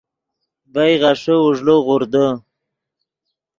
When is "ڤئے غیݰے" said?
0.73-1.35